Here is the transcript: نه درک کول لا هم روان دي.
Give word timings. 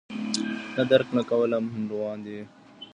نه 0.75 0.83
درک 0.89 1.09
کول 1.29 1.49
لا 1.51 1.57
هم 1.73 1.85
روان 1.93 2.17
دي. 2.25 2.39